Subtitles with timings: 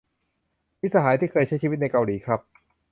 [0.81, 2.39] มิตรสหายที่เคยใช้ชีวิตในเกาหลีครับ